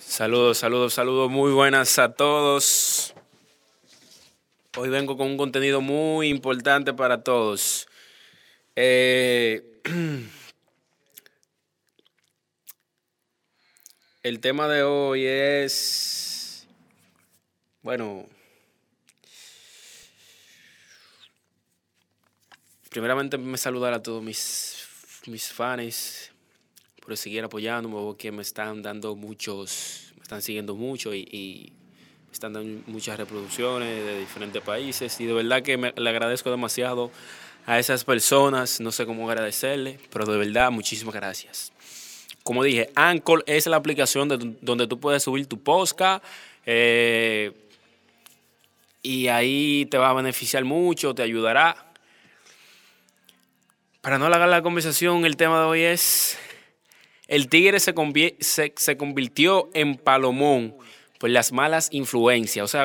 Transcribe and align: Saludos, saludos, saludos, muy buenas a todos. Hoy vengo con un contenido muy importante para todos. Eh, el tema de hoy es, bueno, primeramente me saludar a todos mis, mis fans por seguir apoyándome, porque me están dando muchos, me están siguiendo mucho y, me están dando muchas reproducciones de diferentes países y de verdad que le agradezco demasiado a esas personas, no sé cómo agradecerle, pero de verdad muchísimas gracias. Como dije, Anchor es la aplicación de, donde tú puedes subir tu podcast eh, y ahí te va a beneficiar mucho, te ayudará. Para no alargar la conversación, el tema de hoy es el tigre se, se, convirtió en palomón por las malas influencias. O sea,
Saludos, 0.00 0.58
saludos, 0.58 0.94
saludos, 0.94 1.30
muy 1.30 1.52
buenas 1.52 2.00
a 2.00 2.12
todos. 2.12 3.14
Hoy 4.76 4.88
vengo 4.88 5.16
con 5.16 5.28
un 5.28 5.36
contenido 5.36 5.80
muy 5.80 6.28
importante 6.28 6.92
para 6.92 7.22
todos. 7.22 7.86
Eh, 8.74 9.80
el 14.24 14.40
tema 14.40 14.66
de 14.66 14.82
hoy 14.82 15.26
es, 15.26 16.66
bueno, 17.82 18.26
primeramente 22.90 23.38
me 23.38 23.58
saludar 23.58 23.92
a 23.92 24.02
todos 24.02 24.22
mis, 24.22 24.88
mis 25.26 25.52
fans 25.52 26.33
por 27.04 27.16
seguir 27.16 27.44
apoyándome, 27.44 27.96
porque 27.96 28.32
me 28.32 28.42
están 28.42 28.82
dando 28.82 29.14
muchos, 29.14 30.12
me 30.16 30.22
están 30.22 30.40
siguiendo 30.40 30.74
mucho 30.74 31.14
y, 31.14 31.72
me 32.26 32.32
están 32.32 32.54
dando 32.54 32.82
muchas 32.86 33.18
reproducciones 33.18 34.04
de 34.04 34.18
diferentes 34.18 34.62
países 34.62 35.20
y 35.20 35.26
de 35.26 35.34
verdad 35.34 35.62
que 35.62 35.76
le 35.76 36.10
agradezco 36.10 36.50
demasiado 36.50 37.10
a 37.66 37.78
esas 37.78 38.04
personas, 38.04 38.80
no 38.80 38.90
sé 38.90 39.06
cómo 39.06 39.28
agradecerle, 39.28 39.98
pero 40.10 40.26
de 40.26 40.38
verdad 40.38 40.70
muchísimas 40.70 41.14
gracias. 41.14 41.72
Como 42.42 42.62
dije, 42.62 42.90
Anchor 42.94 43.44
es 43.46 43.66
la 43.66 43.76
aplicación 43.76 44.28
de, 44.28 44.56
donde 44.60 44.86
tú 44.86 44.98
puedes 44.98 45.22
subir 45.22 45.46
tu 45.46 45.62
podcast 45.62 46.24
eh, 46.66 47.52
y 49.02 49.28
ahí 49.28 49.86
te 49.86 49.98
va 49.98 50.10
a 50.10 50.12
beneficiar 50.14 50.64
mucho, 50.64 51.14
te 51.14 51.22
ayudará. 51.22 51.92
Para 54.00 54.18
no 54.18 54.26
alargar 54.26 54.48
la 54.48 54.62
conversación, 54.62 55.24
el 55.24 55.36
tema 55.36 55.60
de 55.60 55.66
hoy 55.66 55.82
es 55.82 56.36
el 57.28 57.48
tigre 57.48 57.80
se, 57.80 57.94
se, 58.40 58.96
convirtió 58.96 59.70
en 59.74 59.96
palomón 59.96 60.74
por 61.18 61.30
las 61.30 61.52
malas 61.52 61.88
influencias. 61.90 62.64
O 62.64 62.68
sea, 62.68 62.82